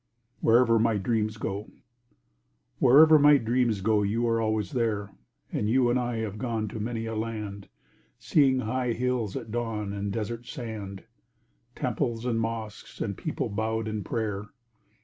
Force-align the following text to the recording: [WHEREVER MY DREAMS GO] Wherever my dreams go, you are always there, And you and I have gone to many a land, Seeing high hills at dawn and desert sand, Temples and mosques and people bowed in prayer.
[WHEREVER 0.39 0.79
MY 0.79 0.97
DREAMS 0.97 1.37
GO] 1.37 1.69
Wherever 2.79 3.19
my 3.19 3.37
dreams 3.37 3.81
go, 3.81 4.01
you 4.01 4.27
are 4.27 4.41
always 4.41 4.71
there, 4.71 5.11
And 5.51 5.69
you 5.69 5.91
and 5.91 5.99
I 5.99 6.15
have 6.21 6.39
gone 6.39 6.67
to 6.69 6.79
many 6.79 7.05
a 7.05 7.13
land, 7.15 7.69
Seeing 8.17 8.61
high 8.61 8.93
hills 8.93 9.35
at 9.35 9.51
dawn 9.51 9.93
and 9.93 10.11
desert 10.11 10.47
sand, 10.47 11.03
Temples 11.75 12.25
and 12.25 12.39
mosques 12.41 12.99
and 12.99 13.15
people 13.15 13.49
bowed 13.49 13.87
in 13.87 14.03
prayer. 14.03 14.47